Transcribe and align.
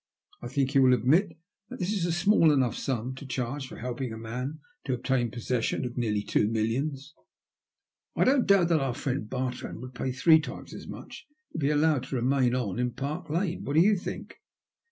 I 0.41 0.47
think 0.47 0.73
you 0.73 0.81
will 0.81 0.95
admit 0.95 1.37
that 1.69 1.77
that 1.77 1.87
is 1.87 2.07
a 2.07 2.11
small 2.11 2.51
enough 2.51 2.75
sum 2.75 3.13
to 3.13 3.25
charge 3.27 3.67
for 3.67 3.77
helping 3.77 4.11
a 4.11 4.17
man 4.17 4.59
to 4.85 4.95
obtain 4.95 5.29
possession 5.29 5.85
of 5.85 5.95
nearly 5.95 6.23
two 6.23 6.47
millions. 6.47 7.13
I 8.15 8.23
don't 8.23 8.47
doubt 8.47 8.71
our 8.71 8.95
friend 8.95 9.29
Bartrand 9.29 9.79
would 9.79 9.93
pay 9.93 10.11
three 10.11 10.39
times 10.39 10.73
as 10.73 10.87
much 10.87 11.27
to 11.53 11.59
be 11.59 11.69
allowed 11.69 12.05
to 12.05 12.15
remain 12.15 12.55
on 12.55 12.79
in 12.79 12.93
Park 12.93 13.29
Lane. 13.29 13.63
What 13.63 13.73
do 13.75 13.79
you 13.79 13.95
think 13.95 14.37